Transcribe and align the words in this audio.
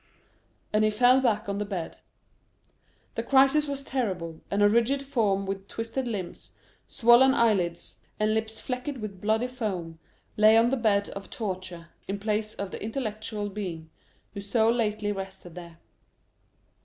And 0.73 0.83
he 0.83 0.89
fell 0.89 1.21
back 1.21 1.47
on 1.47 1.59
the 1.59 1.63
bed. 1.63 1.97
The 3.13 3.21
crisis 3.21 3.67
was 3.67 3.83
terrible, 3.83 4.41
and 4.49 4.63
a 4.63 4.67
rigid 4.67 5.03
form 5.03 5.45
with 5.45 5.67
twisted 5.67 6.07
limbs, 6.07 6.53
swollen 6.87 7.35
eyelids, 7.35 8.01
and 8.19 8.33
lips 8.33 8.59
flecked 8.59 8.97
with 8.97 9.21
bloody 9.21 9.45
foam, 9.45 9.99
lay 10.37 10.57
on 10.57 10.71
the 10.71 10.75
bed 10.75 11.09
of 11.09 11.29
torture, 11.29 11.89
in 12.07 12.17
place 12.17 12.55
of 12.55 12.71
the 12.71 12.81
intellectual 12.83 13.47
being 13.47 13.91
who 14.33 14.41
so 14.41 14.71
lately 14.71 15.11
rested 15.11 15.53
there. 15.53 15.77